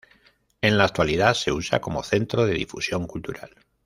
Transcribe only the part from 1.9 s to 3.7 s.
centro de difusión cultural.